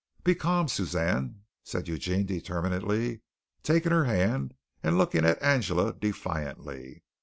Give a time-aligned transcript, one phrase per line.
[0.23, 3.21] "Be calm, Suzanne," said Eugene determinedly,
[3.61, 7.03] taking her hand and looking at Angela defiantly.